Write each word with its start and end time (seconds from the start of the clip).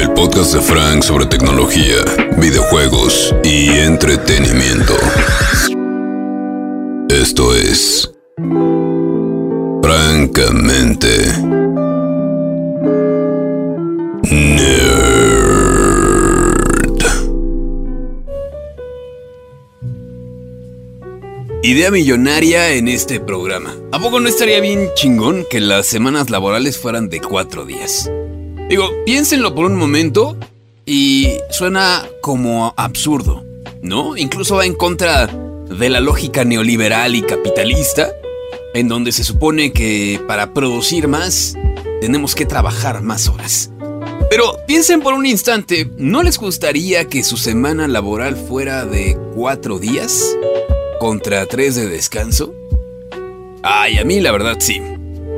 El 0.00 0.12
podcast 0.14 0.54
de 0.54 0.60
Frank 0.60 1.02
sobre 1.02 1.26
tecnología, 1.26 1.98
videojuegos 2.38 3.34
y 3.44 3.68
entretenimiento. 3.68 4.94
Esto 7.08 7.54
es 7.54 8.10
Francamente 9.82 11.61
Idea 21.64 21.92
millonaria 21.92 22.72
en 22.72 22.88
este 22.88 23.20
programa. 23.20 23.76
¿A 23.92 24.00
poco 24.00 24.18
no 24.18 24.28
estaría 24.28 24.58
bien 24.58 24.90
chingón 24.96 25.46
que 25.48 25.60
las 25.60 25.86
semanas 25.86 26.28
laborales 26.28 26.76
fueran 26.76 27.08
de 27.08 27.20
cuatro 27.20 27.64
días? 27.64 28.10
Digo, 28.68 28.90
piénsenlo 29.06 29.54
por 29.54 29.66
un 29.66 29.76
momento 29.76 30.36
y 30.84 31.28
suena 31.50 32.04
como 32.20 32.74
absurdo, 32.76 33.44
¿no? 33.80 34.16
Incluso 34.16 34.56
va 34.56 34.66
en 34.66 34.74
contra 34.74 35.28
de 35.28 35.88
la 35.88 36.00
lógica 36.00 36.44
neoliberal 36.44 37.14
y 37.14 37.22
capitalista, 37.22 38.10
en 38.74 38.88
donde 38.88 39.12
se 39.12 39.22
supone 39.22 39.72
que 39.72 40.20
para 40.26 40.52
producir 40.52 41.06
más 41.06 41.54
tenemos 42.00 42.34
que 42.34 42.44
trabajar 42.44 43.02
más 43.02 43.28
horas. 43.28 43.70
Pero 44.28 44.56
piensen 44.66 45.00
por 45.00 45.14
un 45.14 45.26
instante, 45.26 45.88
¿no 45.96 46.24
les 46.24 46.38
gustaría 46.38 47.04
que 47.04 47.22
su 47.22 47.36
semana 47.36 47.86
laboral 47.86 48.34
fuera 48.34 48.84
de 48.84 49.16
cuatro 49.36 49.78
días 49.78 50.36
contra 51.02 51.46
tres 51.46 51.74
de 51.74 51.88
descanso? 51.88 52.54
Ay, 53.64 53.98
a 53.98 54.04
mí 54.04 54.20
la 54.20 54.30
verdad 54.30 54.58
sí. 54.60 54.80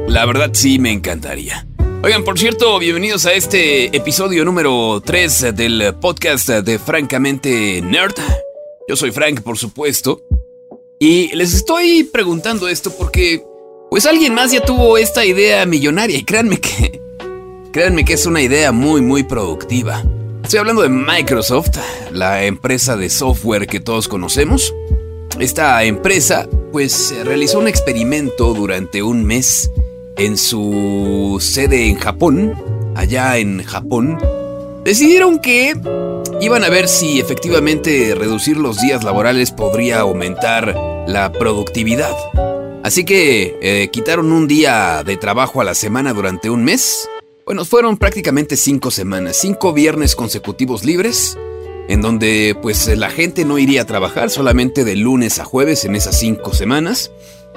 La 0.06 0.26
verdad 0.26 0.50
sí 0.52 0.78
me 0.78 0.92
encantaría. 0.92 1.66
Oigan, 2.02 2.22
por 2.22 2.38
cierto, 2.38 2.78
bienvenidos 2.78 3.24
a 3.24 3.32
este 3.32 3.86
episodio 3.96 4.44
número 4.44 5.00
3 5.02 5.56
del 5.56 5.94
podcast 6.02 6.50
de 6.50 6.78
Francamente 6.78 7.80
Nerd. 7.80 8.12
Yo 8.86 8.94
soy 8.94 9.10
Frank, 9.10 9.40
por 9.40 9.56
supuesto. 9.56 10.20
Y 11.00 11.34
les 11.34 11.54
estoy 11.54 12.04
preguntando 12.04 12.68
esto 12.68 12.92
porque, 12.98 13.42
pues 13.88 14.04
alguien 14.04 14.34
más 14.34 14.52
ya 14.52 14.60
tuvo 14.60 14.98
esta 14.98 15.24
idea 15.24 15.64
millonaria 15.64 16.18
y 16.18 16.24
créanme 16.24 16.60
que, 16.60 17.00
créanme 17.72 18.04
que 18.04 18.12
es 18.12 18.26
una 18.26 18.42
idea 18.42 18.70
muy, 18.70 19.00
muy 19.00 19.22
productiva. 19.22 20.04
Estoy 20.42 20.58
hablando 20.58 20.82
de 20.82 20.90
Microsoft, 20.90 21.78
la 22.12 22.44
empresa 22.44 22.98
de 22.98 23.08
software 23.08 23.66
que 23.66 23.80
todos 23.80 24.08
conocemos. 24.08 24.74
Esta 25.38 25.82
empresa, 25.82 26.48
pues, 26.70 27.12
realizó 27.24 27.58
un 27.58 27.66
experimento 27.66 28.54
durante 28.54 29.02
un 29.02 29.24
mes 29.24 29.70
en 30.16 30.38
su 30.38 31.38
sede 31.40 31.88
en 31.88 31.96
Japón, 31.96 32.54
allá 32.94 33.36
en 33.38 33.64
Japón, 33.64 34.18
decidieron 34.84 35.40
que 35.40 35.74
iban 36.40 36.62
a 36.62 36.68
ver 36.68 36.86
si 36.86 37.18
efectivamente 37.18 38.14
reducir 38.14 38.56
los 38.56 38.80
días 38.80 39.02
laborales 39.02 39.50
podría 39.50 40.00
aumentar 40.00 40.74
la 41.08 41.32
productividad. 41.32 42.14
Así 42.84 43.04
que 43.04 43.56
eh, 43.60 43.88
quitaron 43.90 44.30
un 44.30 44.46
día 44.46 45.02
de 45.04 45.16
trabajo 45.16 45.60
a 45.60 45.64
la 45.64 45.74
semana 45.74 46.12
durante 46.12 46.48
un 46.48 46.62
mes. 46.62 47.08
Bueno, 47.44 47.64
fueron 47.64 47.96
prácticamente 47.96 48.56
cinco 48.56 48.90
semanas, 48.90 49.36
cinco 49.40 49.72
viernes 49.72 50.14
consecutivos 50.14 50.84
libres, 50.84 51.36
en 51.88 52.00
donde 52.00 52.56
pues 52.60 52.86
la 52.96 53.10
gente 53.10 53.44
no 53.44 53.58
iría 53.58 53.82
a 53.82 53.86
trabajar 53.86 54.30
solamente 54.30 54.84
de 54.84 54.96
lunes 54.96 55.38
a 55.38 55.44
jueves 55.44 55.84
en 55.84 55.96
esas 55.96 56.18
cinco 56.18 56.54
semanas. 56.54 57.10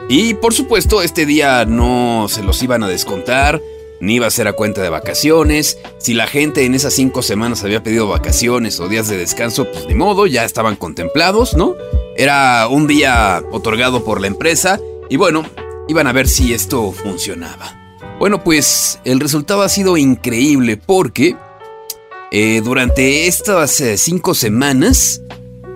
Y 0.10 0.36
por 0.36 0.54
supuesto, 0.54 1.02
este 1.02 1.26
día 1.26 1.66
no 1.66 2.28
se 2.30 2.44
los 2.44 2.62
iban 2.64 2.84
a 2.84 2.88
descontar, 2.88 3.62
ni 4.00 4.16
iba 4.16 4.28
a 4.28 4.32
ser 4.32 4.48
a 4.48 4.54
cuenta 4.54 4.82
de 4.82 4.90
vacaciones. 4.90 5.80
Si 5.98 6.14
la 6.14 6.28
gente 6.28 6.66
en 6.66 6.76
esas 6.76 6.94
cinco 6.94 7.22
semanas 7.22 7.64
había 7.64 7.84
pedido 7.84 8.08
vacaciones 8.08 8.80
o 8.80 8.88
días 8.88 9.08
de 9.08 9.18
descanso, 9.18 9.66
pues 9.72 9.88
de 9.88 9.96
modo, 9.96 10.28
ya 10.28 10.46
estaban 10.46 10.76
contemplados, 10.76 11.56
¿no? 11.56 11.76
Era 12.16 12.68
un 12.68 12.88
día 12.88 13.44
otorgado 13.52 14.04
por 14.04 14.22
la 14.22 14.28
empresa 14.28 14.80
y 15.10 15.18
bueno, 15.18 15.46
iban 15.88 16.08
a 16.08 16.14
ver 16.14 16.28
si 16.28 16.54
esto 16.54 16.92
funcionaba. 16.92 17.76
Bueno, 18.20 18.44
pues 18.44 19.00
el 19.04 19.20
resultado 19.20 19.62
ha 19.62 19.70
sido 19.70 19.98
increíble 19.98 20.78
porque 20.78 21.36
eh, 22.32 22.62
durante 22.64 23.28
estas 23.28 23.80
eh, 23.82 23.98
cinco 23.98 24.34
semanas 24.34 25.22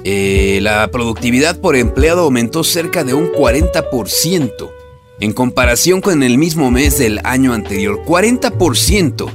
eh, 0.03 0.59
la 0.61 0.89
productividad 0.89 1.59
por 1.59 1.75
empleado 1.75 2.21
aumentó 2.21 2.63
cerca 2.63 3.03
de 3.03 3.13
un 3.13 3.31
40% 3.31 4.71
en 5.19 5.33
comparación 5.33 6.01
con 6.01 6.23
el 6.23 6.37
mismo 6.39 6.71
mes 6.71 6.97
del 6.97 7.19
año 7.23 7.53
anterior. 7.53 8.01
40%. 8.03 9.29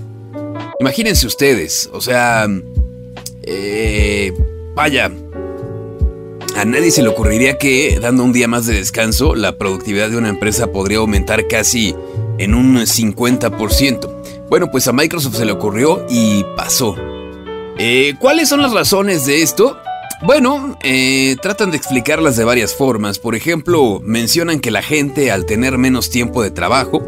Imagínense 0.81 1.27
ustedes, 1.27 1.88
o 1.93 2.00
sea, 2.00 2.49
eh, 3.44 4.33
vaya, 4.75 5.10
a 6.56 6.65
nadie 6.65 6.91
se 6.91 7.03
le 7.03 7.09
ocurriría 7.09 7.56
que 7.56 7.98
dando 8.00 8.25
un 8.25 8.33
día 8.33 8.48
más 8.48 8.66
de 8.66 8.75
descanso, 8.75 9.37
la 9.37 9.56
productividad 9.56 10.10
de 10.10 10.16
una 10.16 10.28
empresa 10.28 10.72
podría 10.72 10.98
aumentar 10.98 11.47
casi 11.47 11.94
en 12.38 12.54
un 12.54 12.77
50%. 12.77 14.16
Bueno, 14.49 14.71
pues 14.71 14.87
a 14.87 14.93
Microsoft 14.93 15.37
se 15.37 15.45
le 15.45 15.53
ocurrió 15.53 16.07
y 16.09 16.45
pasó. 16.57 16.95
Eh, 17.79 18.15
¿Cuáles 18.21 18.49
son 18.49 18.62
las 18.62 18.73
razones 18.73 19.27
de 19.27 19.43
esto? 19.43 19.77
Bueno, 20.23 20.79
eh, 20.83 21.37
tratan 21.43 21.73
de 21.73 21.77
explicarlas 21.77 22.37
de 22.37 22.45
varias 22.45 22.75
formas. 22.75 23.19
Por 23.19 23.34
ejemplo, 23.34 24.01
mencionan 24.03 24.61
que 24.61 24.71
la 24.71 24.83
gente 24.83 25.31
al 25.31 25.47
tener 25.47 25.79
menos 25.79 26.11
tiempo 26.11 26.43
de 26.43 26.51
trabajo, 26.53 27.03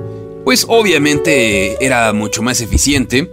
pues 0.44 0.66
obviamente 0.68 1.82
era 1.84 2.12
mucho 2.12 2.42
más 2.42 2.60
eficiente. 2.60 3.30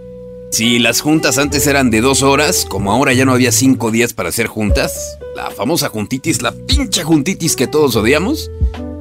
Si 0.52 0.78
las 0.78 1.00
juntas 1.00 1.36
antes 1.36 1.66
eran 1.66 1.90
de 1.90 2.00
dos 2.00 2.22
horas, 2.22 2.64
como 2.64 2.92
ahora 2.92 3.12
ya 3.12 3.24
no 3.24 3.32
había 3.32 3.50
cinco 3.50 3.90
días 3.90 4.14
para 4.14 4.28
hacer 4.28 4.46
juntas, 4.46 5.18
la 5.34 5.50
famosa 5.50 5.88
juntitis, 5.88 6.40
la 6.40 6.52
pincha 6.52 7.04
juntitis 7.04 7.56
que 7.56 7.66
todos 7.66 7.96
odiamos, 7.96 8.50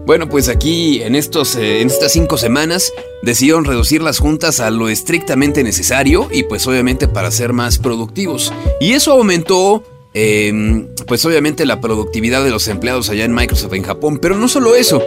bueno, 0.06 0.30
pues 0.30 0.50
aquí 0.50 1.02
en, 1.02 1.16
estos, 1.16 1.56
eh, 1.56 1.82
en 1.82 1.88
estas 1.88 2.12
cinco 2.12 2.38
semanas 2.38 2.94
decidieron 3.24 3.66
reducir 3.66 4.02
las 4.02 4.20
juntas 4.20 4.60
a 4.60 4.70
lo 4.72 4.90
estrictamente 4.90 5.64
necesario 5.64 6.30
y 6.32 6.44
pues 6.44 6.66
obviamente 6.68 7.08
para 7.08 7.32
ser 7.32 7.54
más 7.54 7.78
productivos. 7.78 8.54
Y 8.80 8.94
eso 8.94 9.12
aumentó 9.14 9.84
Em, 10.18 10.88
pues 11.08 11.26
obviamente 11.26 11.66
la 11.66 11.82
productividad 11.82 12.42
de 12.42 12.50
los 12.50 12.70
empleados 12.70 13.10
allá 13.10 13.26
en 13.26 13.34
Microsoft 13.34 13.74
en 13.74 13.84
Japón, 13.84 14.18
pero 14.22 14.38
no 14.38 14.48
solo 14.48 14.74
eso, 14.74 15.04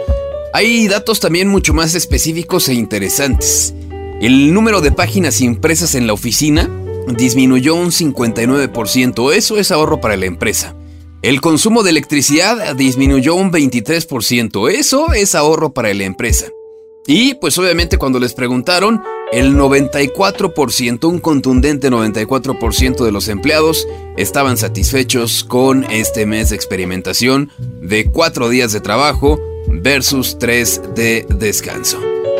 hay 0.53 0.87
datos 0.87 1.19
también 1.19 1.47
mucho 1.47 1.73
más 1.73 1.95
específicos 1.95 2.69
e 2.69 2.75
interesantes. 2.75 3.73
El 4.21 4.53
número 4.53 4.81
de 4.81 4.91
páginas 4.91 5.41
impresas 5.41 5.95
en 5.95 6.05
la 6.05 6.13
oficina 6.13 6.69
disminuyó 7.07 7.73
un 7.73 7.89
59%, 7.89 9.33
eso 9.33 9.57
es 9.57 9.71
ahorro 9.71 9.99
para 9.99 10.15
la 10.15 10.27
empresa. 10.27 10.75
El 11.21 11.41
consumo 11.41 11.83
de 11.83 11.89
electricidad 11.89 12.77
disminuyó 12.77 13.35
un 13.35 13.51
23%, 13.51 14.69
eso 14.71 15.11
es 15.11 15.35
ahorro 15.35 15.73
para 15.73 15.93
la 15.93 16.05
empresa. 16.05 16.47
Y 17.07 17.33
pues 17.33 17.57
obviamente 17.57 17.97
cuando 17.97 18.19
les 18.19 18.33
preguntaron, 18.33 19.03
el 19.33 19.53
94%, 19.55 21.03
un 21.09 21.19
contundente 21.19 21.91
94% 21.91 23.03
de 23.03 23.11
los 23.11 23.27
empleados 23.27 23.85
estaban 24.15 24.55
satisfechos 24.55 25.43
con 25.43 25.83
este 25.91 26.25
mes 26.25 26.51
de 26.51 26.55
experimentación 26.55 27.51
de 27.81 28.09
cuatro 28.09 28.47
días 28.47 28.71
de 28.71 28.79
trabajo 28.79 29.41
versus 29.67 30.39
tres 30.39 30.81
de 30.95 31.25
descanso. 31.29 31.99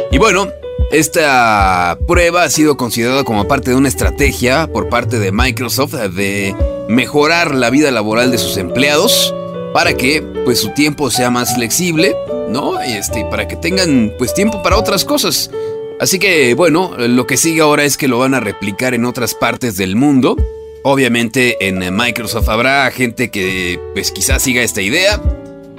Y 0.09 0.19
bueno, 0.19 0.47
esta 0.91 1.97
prueba 2.07 2.43
ha 2.43 2.49
sido 2.49 2.77
considerada 2.77 3.23
como 3.23 3.47
parte 3.47 3.71
de 3.71 3.75
una 3.75 3.89
estrategia 3.89 4.67
por 4.71 4.89
parte 4.89 5.19
de 5.19 5.31
Microsoft 5.31 5.93
de 5.93 6.55
mejorar 6.87 7.53
la 7.53 7.69
vida 7.69 7.91
laboral 7.91 8.31
de 8.31 8.39
sus 8.39 8.57
empleados 8.57 9.33
para 9.73 9.93
que 9.93 10.23
pues 10.45 10.59
su 10.59 10.69
tiempo 10.69 11.11
sea 11.11 11.29
más 11.29 11.53
flexible, 11.53 12.15
¿no? 12.49 12.83
Y 12.83 12.93
este 12.93 13.23
para 13.29 13.47
que 13.47 13.55
tengan 13.55 14.13
pues 14.17 14.33
tiempo 14.33 14.63
para 14.63 14.77
otras 14.77 15.05
cosas. 15.05 15.51
Así 15.99 16.17
que 16.17 16.55
bueno, 16.55 16.95
lo 16.97 17.27
que 17.27 17.37
sigue 17.37 17.61
ahora 17.61 17.83
es 17.83 17.95
que 17.95 18.07
lo 18.07 18.17
van 18.17 18.33
a 18.33 18.39
replicar 18.39 18.95
en 18.95 19.05
otras 19.05 19.35
partes 19.35 19.77
del 19.77 19.95
mundo. 19.95 20.35
Obviamente 20.81 21.67
en 21.67 21.95
Microsoft 21.95 22.49
habrá 22.49 22.89
gente 22.89 23.29
que 23.29 23.79
pues 23.93 24.11
quizás 24.11 24.41
siga 24.41 24.63
esta 24.63 24.81
idea. 24.81 25.21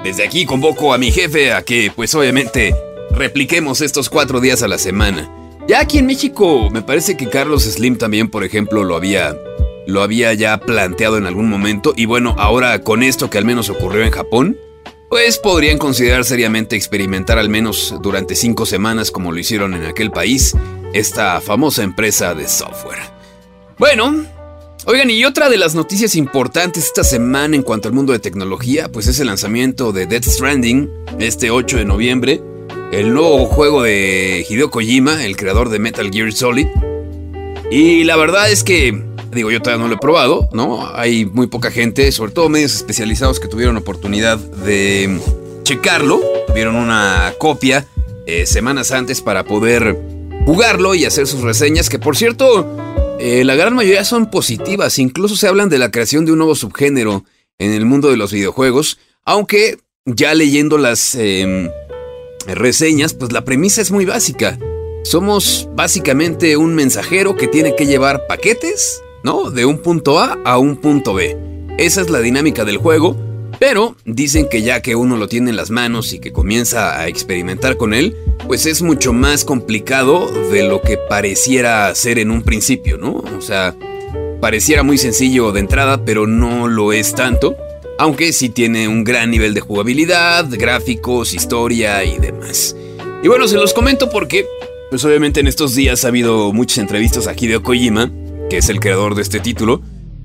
Desde 0.05 0.25
aquí 0.25 0.46
convoco 0.46 0.94
a 0.94 0.99
mi 0.99 1.11
jefe 1.11 1.52
a 1.52 1.62
que 1.62 1.90
pues 1.94 2.14
obviamente 2.14 2.75
repliquemos 3.11 3.81
estos 3.81 4.09
cuatro 4.09 4.41
días 4.41 4.62
a 4.62 4.69
la 4.69 4.79
semana. 4.79 5.31
Ya 5.69 5.81
aquí 5.81 5.99
en 5.99 6.07
México 6.07 6.69
me 6.71 6.83
parece 6.83 7.17
que 7.17 7.29
Carlos 7.29 7.65
Slim 7.65 7.97
también 7.97 8.31
por 8.31 8.45
ejemplo 8.45 8.85
lo 8.85 8.97
había 8.97 9.37
lo 9.87 10.03
había 10.03 10.33
ya 10.35 10.59
planteado 10.59 11.17
en 11.19 11.27
algún 11.27 11.49
momento 11.49 11.93
y 11.97 12.07
bueno 12.07 12.35
ahora 12.39 12.81
con 12.83 13.03
esto 13.03 13.31
que 13.31 13.39
al 13.39 13.45
menos 13.45 13.71
ocurrió 13.71 14.05
en 14.05 14.11
Japón 14.11 14.57
pues 15.09 15.39
podrían 15.39 15.79
considerar 15.79 16.25
seriamente 16.25 16.77
experimentar 16.77 17.39
al 17.39 17.49
menos 17.49 17.95
durante 18.01 18.37
cinco 18.37 18.65
semanas 18.65 19.11
como 19.11 19.33
lo 19.33 19.41
hicieron 19.41 19.75
en 19.75 19.85
aquel 19.85 20.12
país 20.12 20.55
esta 20.93 21.41
famosa 21.41 21.83
empresa 21.83 22.35
de 22.35 22.49
software. 22.49 23.01
Bueno, 23.77 24.25
oigan, 24.87 25.11
y 25.11 25.25
otra 25.25 25.49
de 25.49 25.57
las 25.57 25.75
noticias 25.75 26.15
importantes 26.15 26.85
esta 26.85 27.03
semana 27.03 27.57
en 27.57 27.62
cuanto 27.62 27.89
al 27.89 27.95
mundo 27.95 28.12
de 28.12 28.19
tecnología, 28.19 28.89
pues 28.89 29.07
es 29.07 29.19
el 29.21 29.27
lanzamiento 29.27 29.93
de 29.93 30.07
Death 30.07 30.27
Stranding 30.27 30.89
este 31.19 31.51
8 31.51 31.79
de 31.79 31.85
noviembre. 31.85 32.43
El 32.92 33.14
nuevo 33.14 33.46
juego 33.46 33.82
de 33.82 34.44
Hideo 34.48 34.70
Kojima, 34.70 35.25
el 35.25 35.37
creador 35.37 35.69
de 35.69 35.78
Metal 35.78 36.10
Gear 36.10 36.32
Solid. 36.32 36.66
Y 37.70 38.04
la 38.04 38.16
verdad 38.16 38.50
es 38.50 38.64
que, 38.64 39.04
digo, 39.32 39.50
yo 39.50 39.62
todavía 39.62 39.82
no 39.82 39.88
lo 39.88 39.94
he 39.94 39.98
probado, 39.98 40.48
¿no? 40.52 40.88
Hay 40.94 41.25
muy 41.25 41.46
poca 41.46 41.70
gente, 41.70 42.10
sobre 42.10 42.32
todo 42.32 42.48
medios 42.48 42.75
especializados 42.75 43.38
que 43.38 43.46
tuvieron 43.46 43.76
oportunidad 43.76 44.38
de 44.38 45.20
checarlo, 45.62 46.20
tuvieron 46.48 46.75
una 46.75 47.32
copia 47.38 47.87
eh, 48.26 48.44
semanas 48.46 48.90
antes 48.90 49.20
para 49.20 49.44
poder 49.44 49.96
jugarlo 50.44 50.96
y 50.96 51.04
hacer 51.04 51.28
sus 51.28 51.42
reseñas, 51.42 51.88
que 51.88 52.00
por 52.00 52.16
cierto, 52.16 52.76
eh, 53.20 53.44
la 53.44 53.54
gran 53.54 53.75
mayoría 53.75 54.04
son 54.04 54.31
positivas, 54.31 54.98
incluso 54.98 55.37
se 55.37 55.46
hablan 55.46 55.69
de 55.69 55.78
la 55.78 55.92
creación 55.92 56.25
de 56.25 56.32
un 56.32 56.38
nuevo 56.38 56.56
subgénero 56.56 57.25
en 57.58 57.72
el 57.72 57.87
mundo 57.87 58.08
de 58.08 58.16
los 58.16 58.32
videojuegos, 58.32 58.98
aunque 59.25 59.78
ya 60.06 60.34
leyendo 60.34 60.76
las 60.78 61.14
em, 61.14 61.69
reseñas, 62.46 63.14
pues 63.14 63.32
la 63.32 63.44
premisa 63.44 63.81
es 63.81 63.90
muy 63.90 64.04
básica. 64.04 64.58
Somos 65.02 65.69
básicamente 65.75 66.56
un 66.56 66.75
mensajero 66.75 67.37
que 67.37 67.48
tiene 67.48 67.75
que 67.75 67.87
llevar 67.87 68.26
paquetes, 68.26 69.02
¿no? 69.22 69.50
De 69.50 69.64
un 69.64 69.78
punto 69.78 70.19
A 70.19 70.38
a 70.44 70.58
un 70.58 70.76
punto 70.76 71.14
B. 71.14 71.37
Esa 71.78 72.02
es 72.02 72.10
la 72.10 72.20
dinámica 72.20 72.64
del 72.64 72.76
juego, 72.76 73.16
pero 73.58 73.96
dicen 74.04 74.48
que 74.50 74.62
ya 74.62 74.82
que 74.82 74.96
uno 74.96 75.16
lo 75.16 75.28
tiene 75.28 75.50
en 75.50 75.56
las 75.56 75.70
manos 75.70 76.12
y 76.12 76.19
que 76.19 76.32
comienza 76.32 77.00
a 77.00 77.08
experimentar 77.08 77.76
con 77.76 77.94
él, 77.94 78.16
pues 78.46 78.66
es 78.66 78.82
mucho 78.82 79.12
más 79.12 79.44
complicado 79.44 80.31
de 80.50 80.62
lo 80.62 80.82
que 80.82 80.96
pareciera 80.96 81.94
ser 81.94 82.19
en 82.19 82.31
un 82.31 82.42
principio, 82.42 82.98
¿no? 82.98 83.22
O 83.37 83.40
sea, 83.40 83.75
pareciera 84.40 84.82
muy 84.82 84.98
sencillo 84.98 85.52
de 85.52 85.60
entrada, 85.60 86.04
pero 86.04 86.26
no 86.26 86.69
lo 86.69 86.92
es 86.92 87.14
tanto 87.14 87.56
aunque 88.00 88.32
sí 88.32 88.49
tiene 88.49 88.88
un 88.88 89.05
gran 89.05 89.31
nivel 89.31 89.52
de 89.52 89.61
jugabilidad, 89.61 90.47
gráficos, 90.50 91.35
historia 91.35 92.02
y 92.02 92.17
demás. 92.17 92.75
Y 93.23 93.29
bueno, 93.29 93.47
se 93.47 93.56
los 93.56 93.75
comento 93.75 94.08
porque, 94.08 94.47
pues 94.88 95.05
obviamente 95.05 95.41
en 95.41 95.47
estos 95.47 95.75
días 95.75 96.06
ha 96.06 96.08
habido 96.08 96.50
muchas 96.55 96.79
entrevistas 96.79 97.26
a 97.26 97.35
Hideo 97.38 97.62
Kojima, 97.62 98.11
que 98.49 98.56
es 98.56 98.70
el 98.70 98.81
creador 98.81 99.17
de 99.17 99.20
este 99.20 99.38
título, 99.38 99.82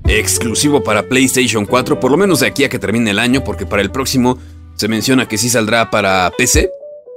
exclusivo 0.08 0.82
para 0.82 1.06
PlayStation 1.06 1.66
4, 1.66 2.00
por 2.00 2.10
lo 2.10 2.16
menos 2.16 2.40
de 2.40 2.46
aquí 2.46 2.64
a 2.64 2.70
que 2.70 2.78
termine 2.78 3.10
el 3.10 3.18
año, 3.18 3.44
porque 3.44 3.66
para 3.66 3.82
el 3.82 3.90
próximo 3.90 4.38
se 4.74 4.88
menciona 4.88 5.28
que 5.28 5.36
sí 5.36 5.50
saldrá 5.50 5.90
para 5.90 6.32
PC, 6.38 6.70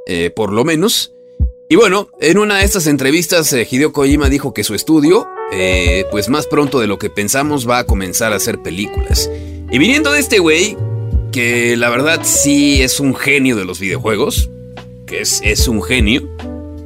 eh, 0.08 0.30
por 0.30 0.52
lo 0.52 0.66
menos. 0.66 1.14
Y 1.70 1.78
bueno, 1.78 2.10
en 2.20 2.38
una 2.38 2.58
de 2.58 2.66
estas 2.66 2.86
entrevistas, 2.86 3.54
eh, 3.54 3.66
Hideo 3.70 3.94
Kojima 3.94 4.28
dijo 4.28 4.54
que 4.54 4.66
su 4.66 4.76
estudio, 4.76 5.26
eh, 5.54 6.04
pues 6.12 6.28
más 6.28 6.48
pronto 6.48 6.82
de 6.82 6.88
lo 6.88 7.00
que 7.00 7.10
pensamos, 7.10 7.66
va 7.66 7.78
a 7.78 7.84
comenzar 7.86 8.34
a 8.34 8.36
hacer 8.36 8.62
películas. 8.62 9.30
Y 9.72 9.78
viniendo 9.78 10.12
de 10.12 10.20
este 10.20 10.40
güey, 10.40 10.76
que 11.32 11.78
la 11.78 11.90
verdad 11.90 12.22
sí 12.24 12.82
es 12.82 13.00
un 13.00 13.16
genio 13.16 13.56
de 13.56 13.66
los 13.66 13.80
videojuegos, 13.80 14.50
que 15.06 15.22
es, 15.22 15.42
es 15.44 15.68
un 15.68 15.84
genio, 15.84 16.28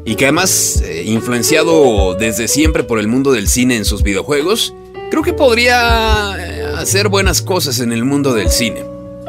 y 0.06 0.16
que 0.16 0.26
además 0.26 0.82
eh, 0.86 1.04
influenciado 1.06 2.16
desde 2.16 2.50
siempre 2.50 2.84
por 2.84 3.00
el 3.00 3.08
mundo 3.08 3.32
del 3.32 3.48
cine 3.48 3.78
en 3.78 3.86
sus 3.86 4.04
videojuegos, 4.04 4.74
creo 5.10 5.24
que 5.24 5.32
podría 5.32 6.36
eh, 6.38 6.64
hacer 6.78 7.08
buenas 7.08 7.42
cosas 7.42 7.80
en 7.80 7.94
el 7.94 8.04
mundo 8.04 8.34
del 8.34 8.50
cine. 8.50 8.84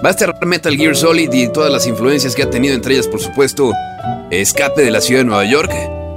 Va 0.04 0.08
a 0.08 0.10
estar 0.10 0.34
Metal 0.44 0.76
Gear 0.76 0.96
Solid 0.96 1.32
y 1.32 1.48
todas 1.52 1.70
las 1.70 1.86
influencias 1.86 2.34
que 2.34 2.42
ha 2.42 2.50
tenido, 2.50 2.74
entre 2.74 2.94
ellas 2.94 3.06
por 3.06 3.20
supuesto 3.20 3.72
Escape 4.30 4.82
de 4.82 4.90
la 4.90 5.00
ciudad 5.00 5.20
de 5.20 5.26
Nueva 5.26 5.44
York, 5.44 5.70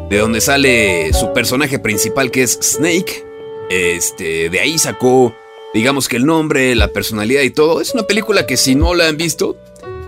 de 0.10 0.18
donde 0.18 0.42
sale 0.42 1.14
su 1.14 1.32
personaje 1.34 1.78
principal 1.78 2.32
que 2.32 2.44
es 2.44 2.58
Snake. 2.62 3.24
Este, 3.70 4.50
de 4.50 4.60
ahí 4.60 4.80
sacó 4.80 5.36
digamos 5.74 6.08
que 6.08 6.18
el 6.18 6.26
nombre, 6.26 6.76
la 6.76 6.90
personalidad 6.90 7.42
y 7.42 7.50
todo. 7.50 7.82
Es 7.82 7.94
una 7.94 8.04
película 8.04 8.46
que 8.46 8.58
si 8.58 8.76
no 8.76 8.94
la 8.94 9.08
han 9.08 9.18
visto, 9.18 9.58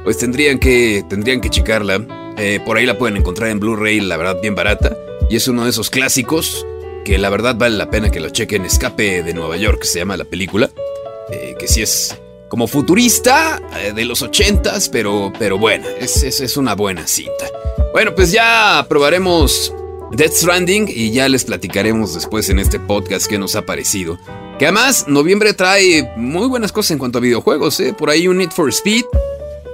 pues 0.03 0.17
tendrían 0.17 0.59
que, 0.59 1.03
tendrían 1.09 1.41
que 1.41 1.49
checarla. 1.49 2.05
Eh, 2.37 2.59
por 2.65 2.77
ahí 2.77 2.85
la 2.85 2.97
pueden 2.97 3.17
encontrar 3.17 3.49
en 3.49 3.59
Blu-ray, 3.59 3.99
la 4.01 4.17
verdad, 4.17 4.37
bien 4.41 4.55
barata. 4.55 4.97
Y 5.29 5.35
es 5.35 5.47
uno 5.47 5.65
de 5.65 5.69
esos 5.69 5.89
clásicos 5.89 6.65
que 7.05 7.17
la 7.17 7.29
verdad 7.29 7.55
vale 7.55 7.77
la 7.77 7.89
pena 7.89 8.11
que 8.11 8.19
lo 8.19 8.29
chequen. 8.29 8.65
Escape 8.65 9.23
de 9.23 9.33
Nueva 9.33 9.57
York 9.57 9.83
se 9.83 9.99
llama 9.99 10.17
la 10.17 10.25
película. 10.25 10.69
Eh, 11.31 11.55
que 11.59 11.67
sí 11.67 11.81
es 11.81 12.17
como 12.47 12.67
futurista 12.67 13.61
eh, 13.77 13.93
de 13.93 14.05
los 14.05 14.21
ochentas, 14.21 14.89
pero, 14.89 15.31
pero 15.37 15.57
bueno, 15.57 15.85
es, 15.99 16.23
es, 16.23 16.39
es 16.39 16.57
una 16.57 16.73
buena 16.73 17.05
cinta. 17.05 17.45
Bueno, 17.93 18.15
pues 18.15 18.31
ya 18.31 18.85
probaremos 18.89 19.73
Death 20.11 20.33
Stranding 20.33 20.87
y 20.87 21.11
ya 21.11 21.29
les 21.29 21.43
platicaremos 21.43 22.13
después 22.13 22.49
en 22.49 22.59
este 22.59 22.79
podcast 22.79 23.27
qué 23.27 23.37
nos 23.37 23.55
ha 23.55 23.65
parecido. 23.65 24.19
Que 24.57 24.65
además, 24.65 25.05
noviembre 25.07 25.53
trae 25.53 26.11
muy 26.17 26.47
buenas 26.47 26.71
cosas 26.71 26.91
en 26.91 26.97
cuanto 26.97 27.19
a 27.19 27.21
videojuegos, 27.21 27.79
¿eh? 27.79 27.93
Por 27.97 28.09
ahí 28.09 28.27
un 28.27 28.37
Need 28.37 28.51
for 28.51 28.69
Speed. 28.69 29.05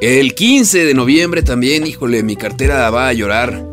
El 0.02 0.36
15 0.36 0.86
de 0.86 0.94
noviembre 0.94 1.42
también, 1.42 1.88
híjole, 1.88 2.22
mi 2.22 2.36
cartera 2.36 2.90
va 2.90 3.08
a 3.08 3.14
llorar 3.14 3.66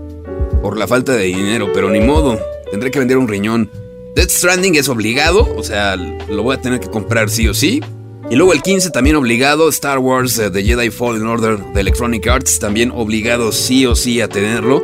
por 0.62 0.78
la 0.78 0.86
falta 0.86 1.12
de 1.12 1.24
dinero, 1.24 1.68
pero 1.74 1.90
ni 1.90 2.00
modo, 2.00 2.40
tendré 2.70 2.90
que 2.90 3.00
vender 3.00 3.18
un 3.18 3.28
riñón. 3.28 3.70
Death 4.14 4.30
Stranding 4.30 4.76
es 4.76 4.88
obligado, 4.88 5.52
o 5.56 5.64
sea, 5.64 5.96
lo 5.96 6.42
voy 6.42 6.56
a 6.56 6.60
tener 6.60 6.78
que 6.78 6.88
comprar 6.88 7.28
sí 7.28 7.48
o 7.48 7.54
sí. 7.54 7.82
Y 8.30 8.36
luego 8.36 8.52
el 8.52 8.62
15 8.62 8.90
también 8.90 9.16
obligado, 9.16 9.68
Star 9.68 9.98
Wars 9.98 10.38
uh, 10.38 10.50
The 10.50 10.62
Jedi 10.62 10.90
Fallen 10.90 11.26
Order 11.26 11.58
de 11.58 11.80
Electronic 11.80 12.26
Arts, 12.28 12.60
también 12.60 12.92
obligado 12.92 13.50
sí 13.52 13.84
o 13.84 13.96
sí 13.96 14.20
a 14.20 14.28
tenerlo, 14.28 14.82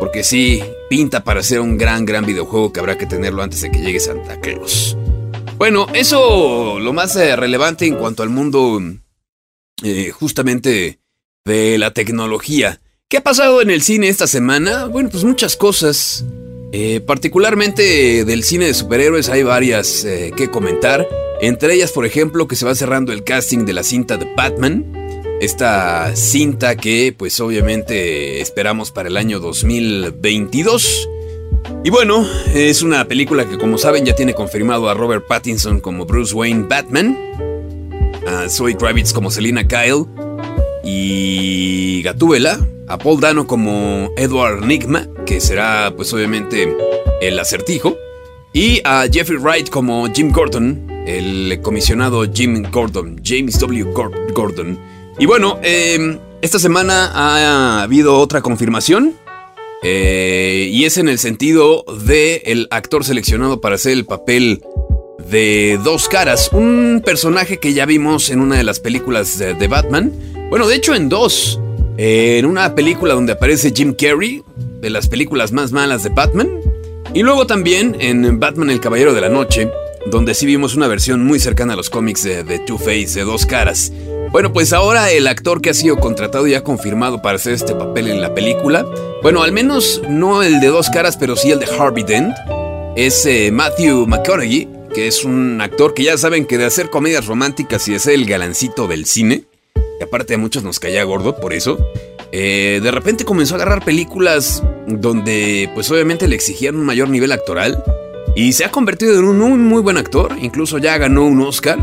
porque 0.00 0.24
sí, 0.24 0.62
pinta 0.90 1.22
para 1.22 1.42
ser 1.44 1.60
un 1.60 1.78
gran, 1.78 2.04
gran 2.04 2.26
videojuego 2.26 2.72
que 2.72 2.80
habrá 2.80 2.98
que 2.98 3.06
tenerlo 3.06 3.44
antes 3.44 3.60
de 3.60 3.70
que 3.70 3.78
llegue 3.78 4.00
Santa 4.00 4.40
Claus. 4.40 4.96
Bueno, 5.56 5.86
eso 5.94 6.80
lo 6.80 6.92
más 6.92 7.14
eh, 7.14 7.36
relevante 7.36 7.86
en 7.86 7.94
cuanto 7.94 8.24
al 8.24 8.28
mundo 8.28 8.82
eh, 9.84 10.10
justamente 10.10 10.98
de 11.44 11.78
la 11.78 11.92
tecnología. 11.92 12.80
¿Qué 13.08 13.18
ha 13.18 13.22
pasado 13.22 13.62
en 13.62 13.70
el 13.70 13.82
cine 13.82 14.08
esta 14.08 14.26
semana? 14.26 14.86
Bueno, 14.86 15.10
pues 15.10 15.22
muchas 15.22 15.54
cosas. 15.56 16.24
Eh, 16.72 17.00
particularmente 17.00 18.24
del 18.24 18.42
cine 18.42 18.66
de 18.66 18.74
superhéroes 18.74 19.28
hay 19.28 19.44
varias 19.44 20.04
que 20.36 20.50
comentar. 20.50 21.06
Entre 21.40 21.74
ellas, 21.74 21.92
por 21.92 22.04
ejemplo, 22.04 22.48
que 22.48 22.56
se 22.56 22.66
va 22.66 22.74
cerrando 22.74 23.12
el 23.12 23.22
casting 23.22 23.64
de 23.64 23.74
la 23.74 23.84
cinta 23.84 24.16
de 24.16 24.26
Batman. 24.34 25.09
Esta 25.40 26.14
cinta 26.16 26.76
que 26.76 27.14
pues 27.16 27.40
obviamente 27.40 28.42
esperamos 28.42 28.90
para 28.90 29.08
el 29.08 29.16
año 29.16 29.40
2022. 29.40 31.08
Y 31.82 31.88
bueno, 31.88 32.26
es 32.54 32.82
una 32.82 33.08
película 33.08 33.48
que 33.48 33.56
como 33.56 33.78
saben 33.78 34.04
ya 34.04 34.14
tiene 34.14 34.34
confirmado 34.34 34.90
a 34.90 34.94
Robert 34.94 35.26
Pattinson 35.26 35.80
como 35.80 36.04
Bruce 36.04 36.34
Wayne 36.34 36.66
Batman, 36.68 37.16
a 38.26 38.50
Zoe 38.50 38.76
Kravitz 38.76 39.14
como 39.14 39.30
Selina 39.30 39.66
Kyle 39.66 40.04
y 40.84 42.02
Gatúbela, 42.02 42.60
a 42.86 42.98
Paul 42.98 43.20
Dano 43.20 43.46
como 43.46 44.10
Edward 44.18 44.66
Nigma, 44.66 45.08
que 45.24 45.40
será 45.40 45.94
pues 45.96 46.12
obviamente 46.12 46.76
el 47.22 47.38
acertijo, 47.38 47.96
y 48.52 48.82
a 48.84 49.06
Jeffrey 49.10 49.38
Wright 49.38 49.70
como 49.70 50.06
Jim 50.12 50.32
Gordon, 50.32 50.86
el 51.06 51.60
comisionado 51.62 52.30
Jim 52.30 52.62
Gordon, 52.70 53.22
James 53.24 53.58
W. 53.58 53.90
Gordon. 54.34 54.99
Y 55.18 55.26
bueno, 55.26 55.58
em, 55.62 56.18
esta 56.42 56.58
semana 56.58 57.10
ha 57.12 57.82
habido 57.82 58.18
otra 58.18 58.40
confirmación 58.40 59.14
eh, 59.82 60.68
y 60.70 60.84
es 60.84 60.98
en 60.98 61.08
el 61.08 61.18
sentido 61.18 61.84
de 62.06 62.42
el 62.46 62.68
actor 62.70 63.04
seleccionado 63.04 63.60
para 63.60 63.76
hacer 63.76 63.92
el 63.92 64.04
papel 64.04 64.62
de 65.30 65.78
Dos 65.84 66.08
Caras, 66.08 66.50
un 66.52 67.02
personaje 67.04 67.58
que 67.58 67.72
ya 67.72 67.86
vimos 67.86 68.30
en 68.30 68.40
una 68.40 68.56
de 68.56 68.64
las 68.64 68.80
películas 68.80 69.38
de, 69.38 69.68
Batman. 69.68 70.12
Bueno, 70.50 70.66
de 70.66 70.74
hecho 70.74 70.94
en 70.94 71.08
dos. 71.08 71.60
en 71.96 72.46
una 72.46 72.74
película 72.74 73.14
donde 73.14 73.32
aparece 73.32 73.72
Jim 73.74 73.94
Carrey, 73.94 74.42
de 74.80 74.90
las 74.90 75.08
películas 75.08 75.52
más 75.52 75.72
malas 75.72 76.02
de 76.02 76.10
Batman. 76.10 76.48
Y 77.12 77.22
luego 77.22 77.46
también 77.46 77.96
en 78.00 78.38
Batman 78.40 78.70
el 78.70 78.80
Caballero 78.80 79.14
de 79.14 79.20
la 79.20 79.28
Noche, 79.28 79.70
donde 80.06 80.34
sí 80.34 80.46
vimos 80.46 80.74
una 80.74 80.88
versión 80.88 81.24
muy 81.24 81.38
cercana 81.38 81.74
a 81.74 81.76
los 81.76 81.90
cómics 81.90 82.22
de, 82.22 82.44
de 82.44 82.58
Two-Face, 82.58 83.14
de 83.14 83.24
Dos 83.24 83.46
Caras. 83.46 83.92
Bueno, 84.30 84.52
pues 84.52 84.72
ahora 84.72 85.10
el 85.10 85.26
actor 85.26 85.60
que 85.60 85.70
ha 85.70 85.74
sido 85.74 85.96
contratado 85.96 86.46
y 86.46 86.54
ha 86.54 86.62
confirmado 86.62 87.20
para 87.20 87.36
hacer 87.36 87.52
este 87.52 87.74
papel 87.74 88.08
en 88.08 88.20
la 88.20 88.32
película, 88.32 88.86
bueno, 89.22 89.42
al 89.42 89.50
menos 89.50 90.00
no 90.08 90.42
el 90.42 90.60
de 90.60 90.68
dos 90.68 90.88
caras, 90.88 91.16
pero 91.16 91.34
sí 91.34 91.50
el 91.50 91.58
de 91.58 91.66
Harvey 91.66 92.04
Dent, 92.04 92.34
es 92.96 93.26
eh, 93.26 93.50
Matthew 93.52 94.06
McConaughey, 94.06 94.68
que 94.94 95.08
es 95.08 95.24
un 95.24 95.60
actor 95.60 95.94
que 95.94 96.04
ya 96.04 96.16
saben 96.16 96.46
que 96.46 96.58
de 96.58 96.64
hacer 96.64 96.90
comedias 96.90 97.26
románticas 97.26 97.86
y 97.88 97.92
de 97.92 97.98
ser 97.98 98.14
el 98.14 98.24
galancito 98.24 98.86
del 98.86 99.06
cine, 99.06 99.44
que 99.74 100.04
aparte 100.04 100.34
a 100.34 100.38
muchos 100.38 100.62
nos 100.62 100.78
caía 100.78 101.02
gordo 101.04 101.36
por 101.36 101.52
eso, 101.52 101.78
eh, 102.32 102.80
de 102.82 102.90
repente 102.92 103.24
comenzó 103.24 103.54
a 103.54 103.56
agarrar 103.56 103.84
películas 103.84 104.62
donde 104.86 105.68
pues 105.74 105.90
obviamente 105.90 106.28
le 106.28 106.36
exigían 106.36 106.76
un 106.76 106.86
mayor 106.86 107.08
nivel 107.08 107.32
actoral 107.32 107.82
y 108.34 108.52
se 108.52 108.64
ha 108.64 108.70
convertido 108.70 109.18
en 109.18 109.24
un 109.24 109.64
muy, 109.66 109.82
buen 109.82 109.96
actor, 109.96 110.36
incluso 110.40 110.78
ya 110.78 110.98
ganó 110.98 111.24
un 111.24 111.40
Oscar. 111.42 111.78